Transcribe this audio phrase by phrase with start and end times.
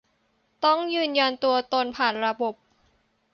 [0.65, 2.53] ต้องยืนยันตัวตนผ่านระบบ